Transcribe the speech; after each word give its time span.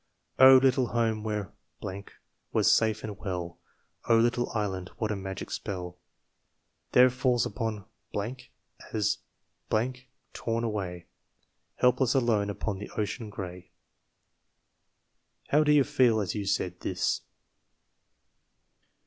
Oh! 0.39 0.57
little 0.57 0.87
home 0.87 1.21
where 1.21 1.53
was 2.51 2.71
safe 2.75 3.03
and 3.03 3.19
well 3.19 3.59
Oh! 4.09 4.17
little 4.17 4.49
island! 4.49 4.89
what 4.97 5.11
a 5.11 5.15
magic 5.15 5.51
spell 5.51 5.99
There 6.93 7.11
falls 7.11 7.45
upon 7.45 7.85
as 8.93 9.19
'm 9.71 9.93
torn 10.33 10.63
away 10.63 11.05
Helpless, 11.75 12.15
alone, 12.15 12.49
upon 12.49 12.79
the 12.79 12.89
ocean 12.97 13.29
gray!" 13.29 13.69
How 15.49 15.63
did 15.63 15.75
you 15.75 15.83
feel 15.83 16.19
as 16.19 16.33
you 16.33 16.47
said 16.47 16.79
this? 16.79 17.21